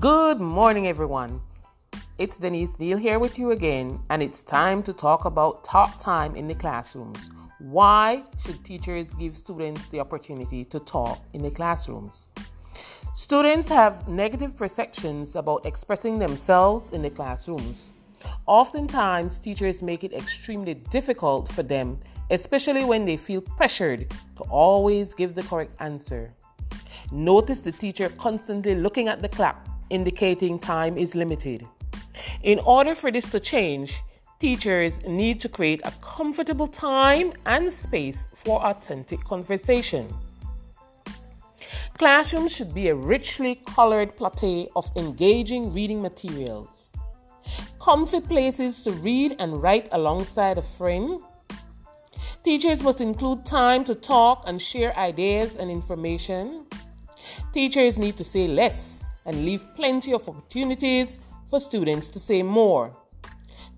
Good 0.00 0.40
morning, 0.40 0.86
everyone. 0.86 1.42
It's 2.16 2.38
Denise 2.38 2.78
Neal 2.78 2.96
here 2.96 3.18
with 3.18 3.38
you 3.38 3.50
again, 3.50 4.00
and 4.08 4.22
it's 4.22 4.40
time 4.40 4.82
to 4.84 4.94
talk 4.94 5.26
about 5.26 5.62
talk 5.62 5.98
time 5.98 6.34
in 6.36 6.48
the 6.48 6.54
classrooms. 6.54 7.30
Why 7.58 8.24
should 8.38 8.64
teachers 8.64 9.12
give 9.18 9.36
students 9.36 9.88
the 9.88 10.00
opportunity 10.00 10.64
to 10.64 10.80
talk 10.80 11.22
in 11.34 11.42
the 11.42 11.50
classrooms? 11.50 12.28
Students 13.14 13.68
have 13.68 14.08
negative 14.08 14.56
perceptions 14.56 15.36
about 15.36 15.66
expressing 15.66 16.18
themselves 16.18 16.92
in 16.92 17.02
the 17.02 17.10
classrooms. 17.10 17.92
Oftentimes, 18.46 19.36
teachers 19.36 19.82
make 19.82 20.02
it 20.02 20.14
extremely 20.14 20.74
difficult 20.88 21.46
for 21.46 21.62
them, 21.62 22.00
especially 22.30 22.86
when 22.86 23.04
they 23.04 23.18
feel 23.18 23.42
pressured 23.42 24.08
to 24.38 24.44
always 24.44 25.12
give 25.12 25.34
the 25.34 25.42
correct 25.42 25.74
answer. 25.78 26.32
Notice 27.12 27.60
the 27.60 27.72
teacher 27.72 28.08
constantly 28.08 28.74
looking 28.74 29.08
at 29.08 29.20
the 29.20 29.28
clock, 29.28 29.66
indicating 29.90 30.58
time 30.58 30.96
is 30.96 31.14
limited. 31.14 31.66
In 32.42 32.58
order 32.60 32.94
for 32.94 33.10
this 33.10 33.30
to 33.30 33.40
change, 33.40 34.02
teachers 34.38 34.94
need 35.06 35.40
to 35.40 35.48
create 35.48 35.80
a 35.84 35.92
comfortable 36.00 36.66
time 36.66 37.32
and 37.46 37.72
space 37.72 38.26
for 38.34 38.64
authentic 38.64 39.22
conversation. 39.24 40.08
Classrooms 41.98 42.50
should 42.50 42.72
be 42.72 42.88
a 42.88 42.94
richly 42.94 43.56
colored 43.66 44.16
plateau 44.16 44.66
of 44.74 44.90
engaging 44.96 45.72
reading 45.72 46.00
materials. 46.00 46.90
Comfy 47.78 48.20
places 48.20 48.84
to 48.84 48.92
read 48.92 49.36
and 49.38 49.62
write 49.62 49.88
alongside 49.92 50.56
a 50.56 50.62
friend. 50.62 51.20
Teachers 52.42 52.82
must 52.82 53.02
include 53.02 53.44
time 53.44 53.84
to 53.84 53.94
talk 53.94 54.44
and 54.46 54.60
share 54.62 54.96
ideas 54.96 55.56
and 55.56 55.70
information. 55.70 56.64
Teachers 57.52 57.98
need 57.98 58.16
to 58.16 58.24
say 58.24 58.48
less 58.48 58.99
and 59.26 59.44
leave 59.44 59.66
plenty 59.74 60.12
of 60.12 60.28
opportunities 60.28 61.18
for 61.46 61.60
students 61.60 62.08
to 62.10 62.20
say 62.20 62.42
more. 62.42 62.96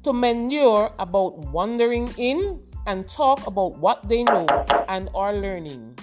To 0.05 0.13
manure 0.13 0.93
about 0.99 1.39
wandering 1.39 2.13
in 2.19 2.63
and 2.87 3.09
talk 3.09 3.47
about 3.47 3.79
what 3.79 4.09
they 4.09 4.25
know 4.25 4.47
and 4.89 5.09
are 5.15 5.33
learning. 5.33 5.97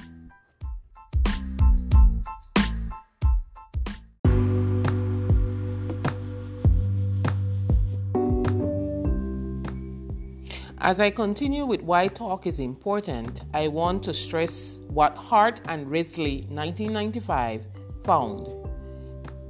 As 10.81 11.01
I 11.01 11.09
continue 11.09 11.65
with 11.65 11.81
why 11.81 12.07
talk 12.07 12.47
is 12.47 12.59
important, 12.59 13.43
I 13.53 13.67
want 13.67 14.01
to 14.03 14.13
stress 14.13 14.79
what 14.87 15.13
Hart 15.17 15.59
and 15.65 15.89
Risley 15.89 16.47
1995 16.49 17.67
found. 18.05 18.58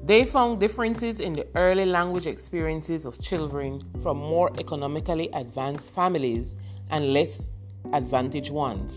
They 0.04 0.26
found 0.26 0.60
differences 0.60 1.20
in 1.20 1.34
the 1.34 1.48
early 1.56 1.86
language 1.86 2.26
experiences 2.26 3.06
of 3.06 3.20
children 3.22 3.84
from 4.02 4.18
more 4.18 4.52
economically 4.58 5.30
advanced 5.34 5.94
families 5.94 6.56
and 6.90 7.14
less 7.14 7.50
advantaged 7.94 8.52
ones. 8.52 8.92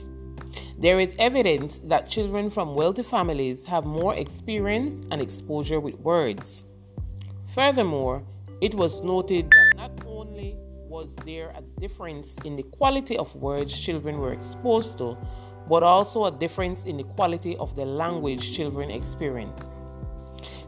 There 0.78 1.00
is 1.00 1.14
evidence 1.18 1.80
that 1.84 2.08
children 2.08 2.50
from 2.50 2.74
wealthy 2.74 3.02
families 3.02 3.64
have 3.66 3.84
more 3.84 4.14
experience 4.14 5.04
and 5.10 5.20
exposure 5.20 5.80
with 5.80 5.98
words. 6.00 6.66
Furthermore, 7.46 8.22
it 8.60 8.74
was 8.74 9.02
noted 9.02 9.50
that 9.50 9.76
not 9.76 9.92
only 10.06 10.56
was 10.88 11.14
there 11.24 11.52
a 11.56 11.80
difference 11.80 12.36
in 12.44 12.56
the 12.56 12.62
quality 12.62 13.16
of 13.16 13.34
words 13.36 13.78
children 13.78 14.18
were 14.18 14.32
exposed 14.32 14.98
to, 14.98 15.16
but 15.68 15.82
also 15.82 16.26
a 16.26 16.30
difference 16.30 16.84
in 16.84 16.96
the 16.96 17.04
quality 17.04 17.56
of 17.56 17.74
the 17.76 17.84
language 17.84 18.54
children 18.54 18.90
experienced. 18.90 19.81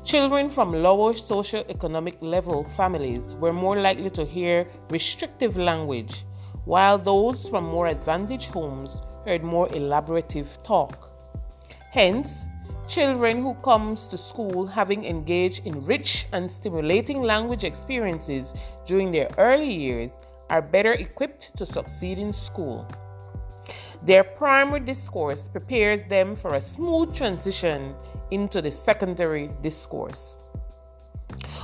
Children 0.05 0.51
from 0.51 0.83
lower 0.83 1.15
socioeconomic 1.15 2.17
level 2.21 2.65
families 2.77 3.33
were 3.41 3.55
more 3.55 3.81
likely 3.81 4.11
to 4.11 4.27
hear 4.27 4.69
restrictive 4.91 5.57
language, 5.57 6.27
while 6.67 6.99
those 6.99 7.49
from 7.49 7.65
more 7.65 7.87
advantaged 7.87 8.51
homes 8.51 8.99
heard 9.25 9.43
more 9.43 9.67
elaborative 9.69 10.63
talk. 10.63 11.11
Hence, 11.91 12.45
children 12.87 13.41
who 13.41 13.55
comes 13.65 14.07
to 14.09 14.19
school 14.19 14.67
having 14.67 15.07
engaged 15.07 15.67
in 15.67 15.83
rich 15.87 16.27
and 16.35 16.53
stimulating 16.53 17.23
language 17.23 17.65
experiences 17.65 18.53
during 18.87 19.11
their 19.11 19.31
early 19.39 19.73
years 19.73 20.11
are 20.51 20.61
better 20.61 20.93
equipped 20.93 21.57
to 21.57 21.65
succeed 21.65 22.19
in 22.19 22.35
school. 22.35 22.87
Their 24.03 24.23
primary 24.23 24.81
discourse 24.81 25.49
prepares 25.49 26.05
them 26.05 26.37
for 26.37 26.57
a 26.57 26.61
smooth 26.61 27.17
transition 27.17 27.95
into 28.31 28.61
the 28.63 28.71
secondary 28.71 29.51
discourse. 29.63 30.37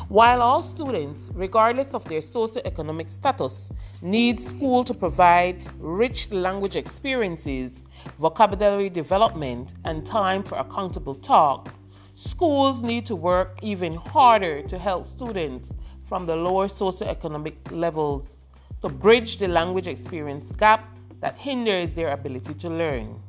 While 0.08 0.42
all 0.42 0.62
students, 0.62 1.30
regardless 1.32 1.94
of 1.94 2.04
their 2.04 2.22
socioeconomic 2.22 3.08
status, 3.08 3.70
need 4.02 4.40
school 4.40 4.82
to 4.84 4.94
provide 4.94 5.62
rich 5.78 6.30
language 6.30 6.74
experiences, 6.74 7.84
vocabulary 8.18 8.88
development, 8.88 9.74
and 9.84 10.04
time 10.04 10.42
for 10.42 10.58
accountable 10.58 11.14
talk, 11.14 11.72
schools 12.14 12.82
need 12.82 13.06
to 13.06 13.14
work 13.14 13.58
even 13.62 13.94
harder 13.94 14.62
to 14.62 14.78
help 14.78 15.06
students 15.06 15.74
from 16.02 16.26
the 16.26 16.34
lower 16.34 16.66
socioeconomic 16.66 17.54
levels 17.70 18.38
to 18.82 18.88
bridge 18.88 19.38
the 19.38 19.46
language 19.46 19.86
experience 19.86 20.50
gap 20.52 20.96
that 21.20 21.38
hinders 21.38 21.92
their 21.94 22.10
ability 22.10 22.54
to 22.54 22.68
learn. 22.68 23.22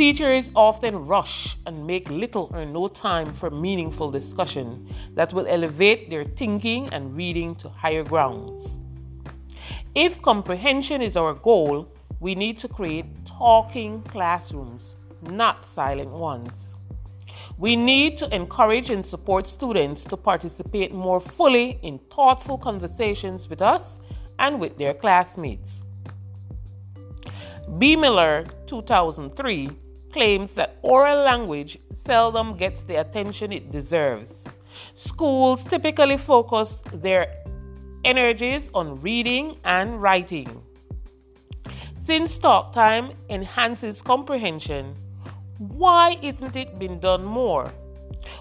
Teachers 0.00 0.50
often 0.56 0.96
rush 1.06 1.58
and 1.66 1.86
make 1.86 2.08
little 2.08 2.48
or 2.54 2.64
no 2.64 2.88
time 2.88 3.34
for 3.34 3.50
meaningful 3.50 4.10
discussion 4.10 4.88
that 5.12 5.34
will 5.34 5.46
elevate 5.46 6.08
their 6.08 6.24
thinking 6.24 6.88
and 6.90 7.14
reading 7.14 7.54
to 7.56 7.68
higher 7.68 8.02
grounds. 8.02 8.78
If 9.94 10.22
comprehension 10.22 11.02
is 11.02 11.18
our 11.18 11.34
goal, 11.34 11.92
we 12.18 12.34
need 12.34 12.58
to 12.60 12.66
create 12.66 13.04
talking 13.26 14.00
classrooms, 14.04 14.96
not 15.20 15.66
silent 15.66 16.12
ones. 16.12 16.76
We 17.58 17.76
need 17.76 18.16
to 18.20 18.34
encourage 18.34 18.88
and 18.88 19.04
support 19.04 19.46
students 19.46 20.02
to 20.04 20.16
participate 20.16 20.94
more 20.94 21.20
fully 21.20 21.78
in 21.82 21.98
thoughtful 22.10 22.56
conversations 22.56 23.50
with 23.50 23.60
us 23.60 23.98
and 24.38 24.58
with 24.58 24.78
their 24.78 24.94
classmates. 24.94 25.84
B. 27.76 27.96
Miller, 27.96 28.46
2003, 28.66 29.68
claims 30.12 30.54
that 30.54 30.78
oral 30.82 31.22
language 31.24 31.78
seldom 31.94 32.56
gets 32.56 32.82
the 32.82 32.96
attention 32.96 33.52
it 33.52 33.70
deserves. 33.70 34.44
Schools 34.94 35.64
typically 35.64 36.16
focus 36.16 36.82
their 36.92 37.36
energies 38.04 38.62
on 38.74 39.00
reading 39.00 39.56
and 39.64 40.00
writing. 40.00 40.62
Since 42.04 42.38
talk 42.38 42.72
time 42.72 43.12
enhances 43.28 44.00
comprehension, 44.02 44.96
why 45.58 46.16
isn't 46.22 46.56
it 46.56 46.78
being 46.78 46.98
done 46.98 47.24
more? 47.24 47.70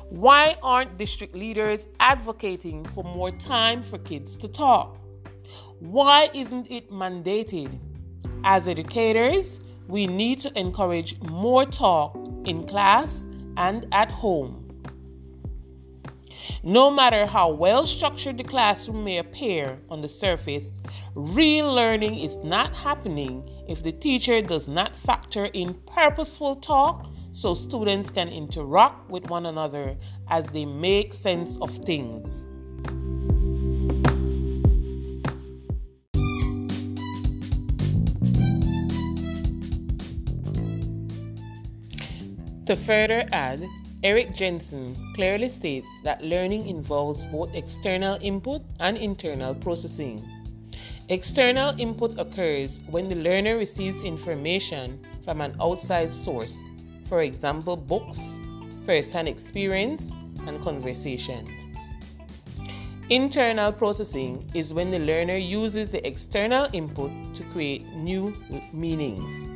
Why 0.09 0.55
aren't 0.63 0.97
district 0.97 1.35
leaders 1.35 1.81
advocating 1.99 2.85
for 2.85 3.03
more 3.03 3.31
time 3.31 3.83
for 3.83 3.97
kids 3.97 4.37
to 4.37 4.47
talk? 4.47 4.97
Why 5.79 6.29
isn't 6.33 6.71
it 6.71 6.89
mandated? 6.91 7.77
As 8.43 8.67
educators, 8.67 9.59
we 9.89 10.05
need 10.05 10.39
to 10.39 10.57
encourage 10.57 11.19
more 11.23 11.65
talk 11.65 12.15
in 12.45 12.65
class 12.67 13.25
and 13.57 13.87
at 13.91 14.11
home. 14.11 14.65
No 16.61 16.91
matter 16.91 17.25
how 17.25 17.51
well 17.51 17.87
structured 17.87 18.37
the 18.37 18.43
classroom 18.43 19.03
may 19.03 19.17
appear 19.17 19.79
on 19.89 20.01
the 20.01 20.09
surface, 20.09 20.79
real 21.15 21.73
learning 21.73 22.19
is 22.19 22.37
not 22.37 22.75
happening 22.75 23.49
if 23.67 23.81
the 23.81 23.91
teacher 23.91 24.41
does 24.41 24.67
not 24.67 24.95
factor 24.95 25.45
in 25.53 25.73
purposeful 25.87 26.57
talk 26.57 27.07
so 27.31 27.55
students 27.55 28.11
can 28.11 28.29
interact 28.29 29.09
with 29.09 29.27
one 29.29 29.47
another 29.47 29.97
as 30.27 30.49
they 30.51 30.65
make 30.65 31.13
sense 31.13 31.57
of 31.61 31.71
things. 31.71 32.48
To 42.69 42.75
further 42.75 43.25
add, 43.31 43.65
Eric 44.03 44.35
Jensen 44.35 44.95
clearly 45.15 45.49
states 45.49 45.87
that 46.03 46.23
learning 46.23 46.67
involves 46.67 47.25
both 47.25 47.55
external 47.55 48.19
input 48.21 48.61
and 48.79 48.95
internal 48.95 49.55
processing. 49.55 50.23
External 51.07 51.73
input 51.81 52.19
occurs 52.19 52.81
when 52.87 53.09
the 53.09 53.15
learner 53.15 53.57
receives 53.57 54.01
information 54.01 55.03
from 55.25 55.41
an 55.41 55.55
outside 55.59 56.13
source, 56.13 56.53
for 57.07 57.23
example, 57.23 57.75
books, 57.75 58.19
first 58.85 59.13
hand 59.13 59.27
experience, 59.27 60.11
and 60.45 60.61
conversations. 60.61 61.49
Internal 63.09 63.71
processing 63.71 64.47
is 64.53 64.75
when 64.75 64.91
the 64.91 64.99
learner 64.99 65.37
uses 65.37 65.89
the 65.89 66.05
external 66.05 66.67
input 66.71 67.09
to 67.33 67.43
create 67.45 67.87
new 67.95 68.31
meaning. 68.71 69.48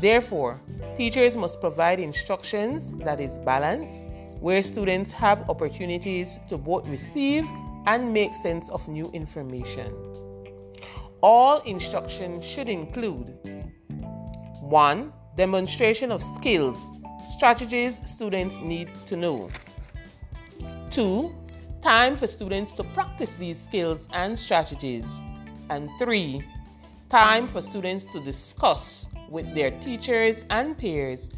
Therefore, 0.00 0.62
teachers 0.96 1.36
must 1.36 1.60
provide 1.60 2.00
instructions 2.00 2.90
that 3.04 3.20
is 3.20 3.38
balanced, 3.40 4.06
where 4.40 4.62
students 4.62 5.10
have 5.12 5.50
opportunities 5.50 6.38
to 6.48 6.56
both 6.56 6.88
receive 6.88 7.44
and 7.86 8.10
make 8.10 8.32
sense 8.34 8.70
of 8.70 8.88
new 8.88 9.10
information. 9.12 9.92
All 11.20 11.60
instruction 11.62 12.40
should 12.40 12.70
include 12.70 13.36
1. 14.62 15.12
Demonstration 15.36 16.10
of 16.10 16.22
skills, 16.22 16.78
strategies 17.36 17.94
students 18.14 18.56
need 18.60 18.88
to 19.04 19.16
know. 19.16 19.50
2. 20.90 21.30
Time 21.82 22.16
for 22.16 22.26
students 22.26 22.72
to 22.74 22.84
practice 22.84 23.36
these 23.36 23.62
skills 23.62 24.08
and 24.14 24.38
strategies. 24.38 25.04
And 25.68 25.90
3. 25.98 26.42
Time 27.10 27.46
for 27.46 27.60
students 27.60 28.06
to 28.12 28.24
discuss 28.24 29.09
with 29.30 29.54
their 29.54 29.70
teachers 29.80 30.44
and 30.50 30.76
peers 30.76 31.30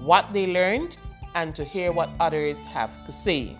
what 0.00 0.32
they 0.32 0.46
learned 0.46 0.96
and 1.34 1.54
to 1.54 1.64
hear 1.64 1.92
what 1.92 2.10
others 2.18 2.58
have 2.64 3.04
to 3.06 3.12
say. 3.12 3.56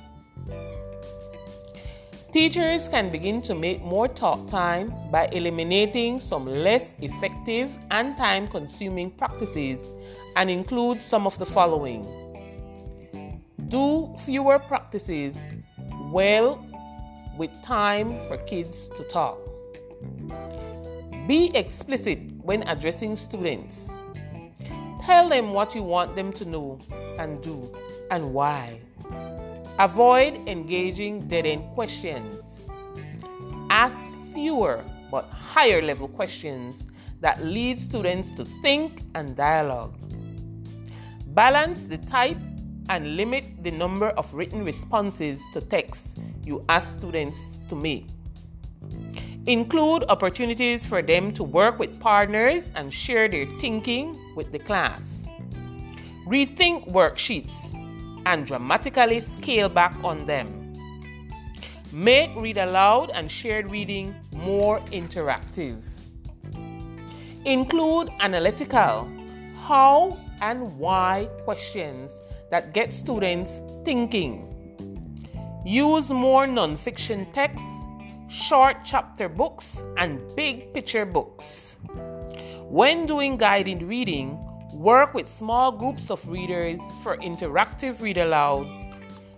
Teachers 2.33 2.89
can 2.89 3.11
begin 3.11 3.41
to 3.43 3.55
make 3.55 3.83
more 3.83 4.09
talk 4.09 4.47
time 4.47 4.93
by 5.11 5.27
eliminating 5.33 6.21
some 6.21 6.45
less 6.45 6.95
effective 7.01 7.71
and 7.91 8.17
time 8.17 8.47
consuming 8.49 9.11
practices 9.11 9.93
and 10.37 10.51
include 10.51 11.01
some 11.01 11.27
of 11.27 11.39
the 11.39 11.47
following. 11.47 12.03
Do 13.69 14.15
fewer 14.19 14.59
practices 14.59 15.47
well 16.13 16.65
with 17.37 17.51
time 17.63 18.19
for 18.21 18.37
kids 18.39 18.89
to 18.97 19.05
talk. 19.05 19.39
Be 21.27 21.51
explicit 21.57 22.21
when 22.43 22.63
addressing 22.69 23.17
students. 23.17 23.93
Tell 25.03 25.29
them 25.29 25.53
what 25.53 25.75
you 25.75 25.83
want 25.83 26.15
them 26.15 26.33
to 26.35 26.45
know 26.45 26.79
and 27.19 27.43
do 27.43 27.75
and 28.13 28.33
why. 28.33 28.81
Avoid 29.81 30.49
engaging 30.49 31.27
dead 31.27 31.45
end 31.45 31.65
questions. 31.75 32.65
Ask 33.71 34.09
fewer 34.33 34.85
but 35.11 35.25
higher 35.27 35.83
level 35.83 36.07
questions 36.07 36.87
that 37.21 37.45
lead 37.45 37.81
students 37.81 38.31
to 38.33 38.45
think 38.63 39.03
and 39.17 39.37
dialogue. 39.37 39.95
Balance 41.35 41.87
the 41.87 41.99
type 41.99 42.39
and 42.89 43.17
limit 43.17 43.45
the 43.65 43.73
number 43.73 44.11
of 44.11 44.33
written 44.33 44.65
responses 44.65 45.43
to 45.55 45.61
text 45.61 46.19
you 46.45 46.65
ask 46.69 46.97
students 46.99 47.59
to 47.69 47.75
make. 47.75 48.07
Include 49.47 50.03
opportunities 50.09 50.85
for 50.85 51.03
them 51.03 51.31
to 51.35 51.45
work 51.45 51.79
with 51.79 52.01
partners 52.01 52.65
and 52.75 52.93
share 52.93 53.29
their 53.29 53.47
thinking 53.61 54.19
with 54.35 54.51
the 54.51 54.59
class. 54.59 55.29
Rethink 56.27 56.91
worksheets 56.91 57.73
and 58.27 58.45
dramatically 58.45 59.21
scale 59.21 59.69
back 59.69 59.95
on 60.03 60.27
them. 60.27 60.73
Make 61.93 62.35
read 62.35 62.59
aloud 62.59 63.11
and 63.11 63.31
shared 63.31 63.71
reading 63.71 64.17
more 64.33 64.81
interactive. 64.91 65.81
Include 67.45 68.11
analytical, 68.19 69.09
how 69.63 70.19
and 70.41 70.77
why 70.77 71.29
questions 71.45 72.21
that 72.51 72.75
get 72.75 72.93
students 72.93 73.61
thinking. 73.85 74.43
Use 75.65 76.11
more 76.11 76.47
nonfiction 76.47 77.33
texts, 77.33 77.76
short 78.29 78.79
chapter 78.85 79.29
books, 79.29 79.85
and 79.97 80.21
big 80.37 80.73
picture 80.75 81.07
books. 81.07 81.77
When 82.69 83.07
doing 83.07 83.37
guided 83.37 83.83
reading, 83.83 84.39
Work 84.77 85.15
with 85.15 85.31
small 85.31 85.73
groups 85.73 86.11
of 86.11 86.29
readers 86.29 86.79
for 87.03 87.17
interactive 87.17 88.03
read 88.03 88.19
aloud, 88.19 88.67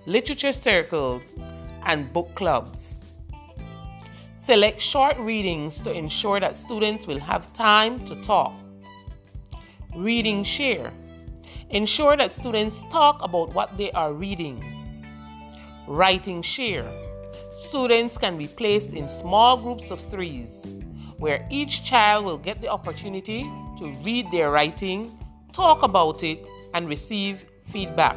literature 0.04 0.52
circles, 0.52 1.22
and 1.86 2.12
book 2.12 2.34
clubs. 2.34 3.00
Select 4.36 4.80
short 4.80 5.16
readings 5.16 5.78
to 5.82 5.92
ensure 5.92 6.40
that 6.40 6.56
students 6.56 7.06
will 7.06 7.20
have 7.20 7.52
time 7.52 8.04
to 8.08 8.20
talk. 8.24 8.52
Reading 9.94 10.42
share. 10.42 10.92
Ensure 11.70 12.16
that 12.16 12.32
students 12.32 12.82
talk 12.90 13.22
about 13.22 13.54
what 13.54 13.78
they 13.78 13.92
are 13.92 14.12
reading. 14.12 14.58
Writing 15.86 16.42
share. 16.42 16.90
Students 17.68 18.18
can 18.18 18.38
be 18.38 18.46
placed 18.46 18.90
in 18.90 19.08
small 19.08 19.56
groups 19.56 19.90
of 19.90 20.00
threes, 20.10 20.62
where 21.18 21.46
each 21.50 21.84
child 21.84 22.24
will 22.24 22.38
get 22.38 22.60
the 22.60 22.68
opportunity 22.68 23.42
to 23.78 23.92
read 24.02 24.30
their 24.30 24.50
writing 24.50 25.18
talk 25.58 25.82
about 25.82 26.22
it, 26.22 26.38
and 26.72 26.88
receive 26.88 27.44
feedback. 27.66 28.16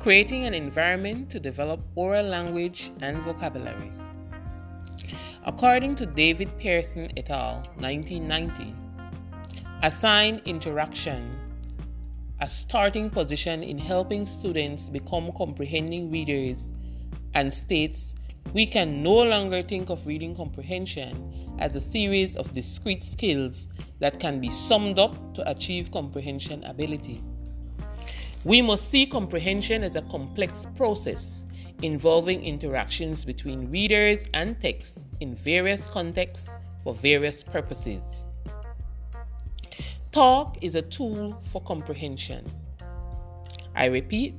Creating 0.00 0.44
an 0.44 0.54
environment 0.54 1.30
to 1.30 1.38
develop 1.38 1.80
oral 1.94 2.26
language 2.26 2.90
and 3.00 3.18
vocabulary. 3.22 3.97
According 5.48 5.96
to 5.96 6.04
David 6.04 6.50
Pearson 6.58 7.10
et 7.16 7.30
al., 7.30 7.62
1990, 7.78 8.74
assign 9.82 10.42
interaction 10.44 11.38
a 12.40 12.46
starting 12.46 13.08
position 13.08 13.62
in 13.62 13.78
helping 13.78 14.26
students 14.26 14.90
become 14.90 15.32
comprehending 15.38 16.10
readers 16.10 16.68
and 17.32 17.52
states 17.52 18.14
we 18.52 18.66
can 18.66 19.02
no 19.02 19.22
longer 19.22 19.62
think 19.62 19.88
of 19.88 20.06
reading 20.06 20.36
comprehension 20.36 21.56
as 21.58 21.74
a 21.74 21.80
series 21.80 22.36
of 22.36 22.52
discrete 22.52 23.02
skills 23.02 23.68
that 24.00 24.20
can 24.20 24.40
be 24.42 24.50
summed 24.50 24.98
up 24.98 25.16
to 25.34 25.50
achieve 25.50 25.90
comprehension 25.90 26.62
ability. 26.64 27.22
We 28.44 28.60
must 28.60 28.90
see 28.90 29.06
comprehension 29.06 29.82
as 29.82 29.96
a 29.96 30.02
complex 30.02 30.66
process 30.76 31.42
involving 31.82 32.44
interactions 32.44 33.24
between 33.24 33.70
readers 33.70 34.26
and 34.34 34.60
texts 34.60 35.06
in 35.20 35.34
various 35.34 35.80
contexts 35.86 36.48
for 36.82 36.94
various 36.94 37.42
purposes. 37.42 38.26
Talk 40.10 40.58
is 40.60 40.74
a 40.74 40.82
tool 40.82 41.40
for 41.44 41.60
comprehension. 41.62 42.50
I 43.76 43.86
repeat, 43.86 44.34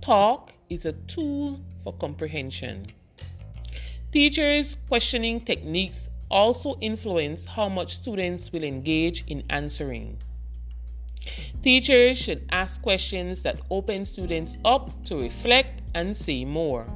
talk 0.00 0.52
is 0.68 0.84
a 0.84 0.92
tool 0.92 1.60
for 1.82 1.92
comprehension. 1.94 2.86
Teachers' 4.12 4.76
questioning 4.88 5.40
techniques 5.40 6.10
also 6.30 6.78
influence 6.80 7.44
how 7.46 7.68
much 7.68 7.96
students 7.96 8.52
will 8.52 8.62
engage 8.62 9.24
in 9.26 9.42
answering. 9.50 10.18
Teachers 11.66 12.16
should 12.16 12.46
ask 12.52 12.80
questions 12.80 13.42
that 13.42 13.58
open 13.72 14.06
students 14.06 14.56
up 14.64 15.04
to 15.06 15.16
reflect 15.20 15.82
and 15.96 16.16
say 16.16 16.44
more. 16.44 16.86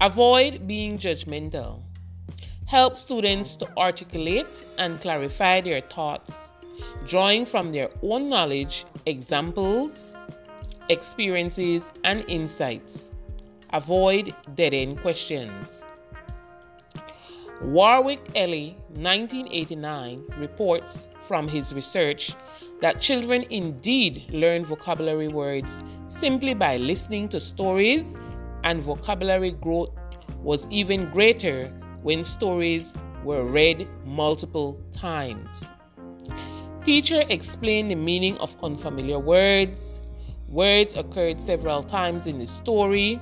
Avoid 0.00 0.68
being 0.68 0.96
judgmental. 0.96 1.82
Help 2.66 2.96
students 2.96 3.56
to 3.56 3.68
articulate 3.76 4.64
and 4.78 5.00
clarify 5.00 5.60
their 5.60 5.80
thoughts 5.80 6.32
drawing 7.08 7.44
from 7.44 7.72
their 7.72 7.90
own 8.00 8.28
knowledge, 8.28 8.86
examples, 9.06 10.14
experiences, 10.88 11.82
and 12.04 12.24
insights. 12.28 13.10
Avoid 13.72 14.32
dead 14.54 14.72
end 14.72 15.02
questions. 15.02 15.82
Warwick 17.60 18.20
Elley, 18.36 18.76
1989, 18.90 20.22
reports 20.38 21.08
from 21.26 21.48
his 21.48 21.72
research 21.72 22.34
that 22.80 23.00
children 23.00 23.44
indeed 23.50 24.30
learn 24.30 24.64
vocabulary 24.64 25.28
words 25.28 25.80
simply 26.08 26.54
by 26.54 26.76
listening 26.76 27.28
to 27.30 27.40
stories, 27.40 28.16
and 28.62 28.80
vocabulary 28.80 29.50
growth 29.50 29.90
was 30.42 30.66
even 30.70 31.10
greater 31.10 31.68
when 32.02 32.24
stories 32.24 32.92
were 33.24 33.44
read 33.44 33.88
multiple 34.04 34.80
times. 34.92 35.70
Teacher 36.84 37.24
explained 37.30 37.90
the 37.90 37.96
meaning 37.96 38.36
of 38.38 38.56
unfamiliar 38.62 39.18
words. 39.18 40.00
Words 40.48 40.94
occurred 40.94 41.40
several 41.40 41.82
times 41.82 42.26
in 42.26 42.38
the 42.38 42.46
story. 42.46 43.20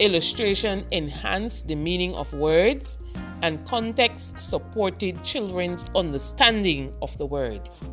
Illustration 0.00 0.86
enhanced 0.90 1.68
the 1.68 1.76
meaning 1.76 2.14
of 2.14 2.32
words, 2.32 2.98
and 3.44 3.62
context 3.66 4.40
supported 4.40 5.22
children's 5.22 5.84
understanding 5.94 6.90
of 7.02 7.16
the 7.18 7.26
words. 7.26 7.90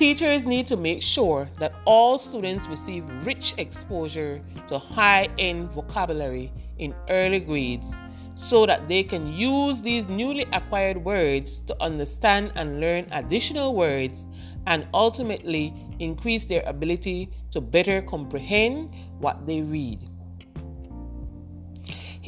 Teachers 0.00 0.44
need 0.44 0.66
to 0.66 0.76
make 0.76 1.00
sure 1.00 1.48
that 1.60 1.72
all 1.84 2.18
students 2.18 2.66
receive 2.66 3.08
rich 3.24 3.54
exposure 3.56 4.42
to 4.66 4.80
high 4.80 5.28
end 5.38 5.70
vocabulary 5.70 6.52
in 6.78 6.92
early 7.08 7.38
grades 7.38 7.86
so 8.34 8.66
that 8.66 8.88
they 8.88 9.04
can 9.04 9.32
use 9.32 9.80
these 9.82 10.08
newly 10.08 10.44
acquired 10.52 10.96
words 11.04 11.60
to 11.68 11.80
understand 11.80 12.50
and 12.56 12.80
learn 12.80 13.06
additional 13.12 13.76
words 13.76 14.26
and 14.66 14.88
ultimately 14.92 15.72
increase 16.00 16.44
their 16.46 16.64
ability 16.66 17.30
to 17.52 17.60
better 17.60 18.02
comprehend 18.02 18.92
what 19.20 19.46
they 19.46 19.62
read. 19.62 20.08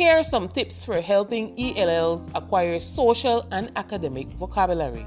Here 0.01 0.17
are 0.17 0.25
some 0.25 0.49
tips 0.49 0.83
for 0.83 0.99
helping 1.03 1.53
ELLs 1.61 2.23
acquire 2.35 2.81
social 2.81 3.47
and 3.53 3.71
academic 3.77 4.29
vocabulary. 4.29 5.07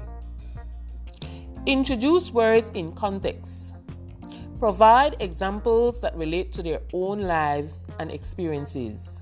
Introduce 1.66 2.30
words 2.30 2.70
in 2.74 2.92
context. 2.92 3.74
Provide 4.60 5.16
examples 5.18 6.00
that 6.00 6.14
relate 6.14 6.52
to 6.52 6.62
their 6.62 6.78
own 6.92 7.22
lives 7.22 7.80
and 7.98 8.08
experiences. 8.12 9.18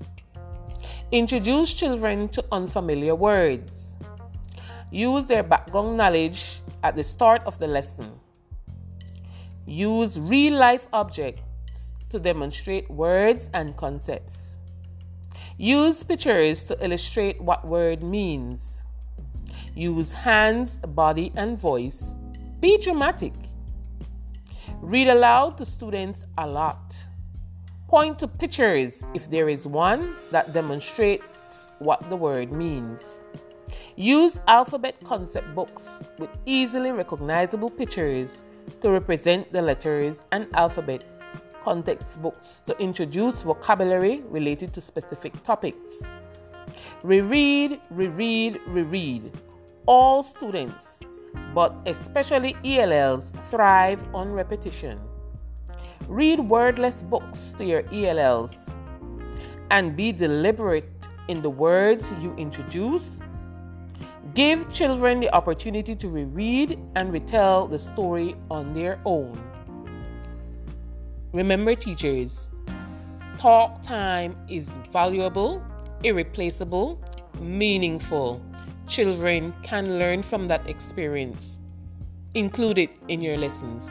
Introduce 1.11 1.73
children 1.73 2.29
to 2.29 2.45
unfamiliar 2.51 3.15
words. 3.15 3.95
Use 4.91 5.25
their 5.25 5.41
background 5.41 5.97
knowledge 5.97 6.61
at 6.83 6.95
the 6.95 7.03
start 7.03 7.41
of 7.47 7.57
the 7.57 7.67
lesson. 7.67 8.11
Use 9.65 10.19
real 10.19 10.53
life 10.53 10.85
objects 10.93 11.41
to 12.11 12.19
demonstrate 12.19 12.87
words 12.91 13.49
and 13.55 13.75
concepts. 13.75 14.52
Use 15.63 16.03
pictures 16.03 16.65
to 16.65 16.77
illustrate 16.83 17.39
what 17.39 17.65
word 17.65 18.03
means. 18.03 18.83
Use 19.73 20.11
hands, 20.11 20.75
body, 20.79 21.31
and 21.37 21.57
voice. 21.57 22.17
Be 22.59 22.77
dramatic. 22.79 23.31
Read 24.81 25.07
aloud 25.07 25.57
to 25.59 25.65
students 25.65 26.25
a 26.37 26.45
lot. 26.45 26.93
Point 27.87 28.19
to 28.19 28.27
pictures 28.27 29.07
if 29.13 29.29
there 29.31 29.47
is 29.47 29.65
one 29.65 30.17
that 30.31 30.51
demonstrates 30.51 31.69
what 31.79 32.09
the 32.09 32.17
word 32.17 32.51
means. 32.51 33.21
Use 33.95 34.41
alphabet 34.49 34.97
concept 35.05 35.55
books 35.55 36.01
with 36.19 36.29
easily 36.45 36.91
recognizable 36.91 37.69
pictures 37.69 38.43
to 38.81 38.91
represent 38.91 39.49
the 39.53 39.61
letters 39.61 40.25
and 40.33 40.45
alphabet 40.55 41.12
context 41.63 42.21
books 42.21 42.63
to 42.65 42.77
introduce 42.79 43.43
vocabulary 43.43 44.21
related 44.27 44.73
to 44.73 44.81
specific 44.81 45.41
topics. 45.43 46.09
Reread, 47.03 47.79
reread, 47.89 48.59
reread. 48.67 49.31
All 49.85 50.23
students, 50.23 51.01
but 51.53 51.75
especially 51.85 52.55
ELLs, 52.63 53.31
thrive 53.49 54.05
on 54.13 54.31
repetition. 54.31 54.99
Read 56.07 56.39
wordless 56.39 57.03
books 57.03 57.53
to 57.57 57.65
your 57.65 57.83
ELLs 57.91 58.77
and 59.71 59.95
be 59.95 60.11
deliberate 60.11 61.07
in 61.27 61.41
the 61.41 61.49
words 61.49 62.13
you 62.21 62.33
introduce 62.35 63.19
Give 64.33 64.67
children 64.71 65.19
the 65.19 65.31
opportunity 65.31 65.95
to 65.95 66.07
reread 66.07 66.79
and 66.95 67.13
retell 67.13 67.67
the 67.67 67.77
story 67.77 68.35
on 68.49 68.73
their 68.73 68.99
own. 69.05 69.39
Remember, 71.33 71.73
teachers, 71.73 72.51
talk 73.39 73.81
time 73.81 74.37
is 74.47 74.77
valuable, 74.91 75.65
irreplaceable, 76.03 77.01
meaningful. 77.41 78.39
Children 78.87 79.51
can 79.63 79.97
learn 79.97 80.21
from 80.21 80.47
that 80.49 80.69
experience. 80.69 81.57
Include 82.35 82.77
it 82.77 82.91
in 83.07 83.19
your 83.19 83.37
lessons. 83.37 83.89